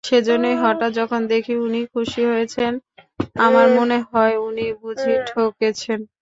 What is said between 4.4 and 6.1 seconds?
উনি বুঝি ঠকেছেন।